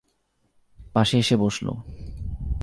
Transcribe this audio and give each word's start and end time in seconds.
পাশে 0.93 1.17
এসে 1.17 1.35
বসল। 1.35 1.67